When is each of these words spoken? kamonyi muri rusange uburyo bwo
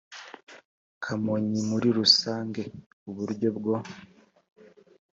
kamonyi 1.03 1.59
muri 1.69 1.87
rusange 1.99 2.61
uburyo 3.09 3.49
bwo 3.57 3.75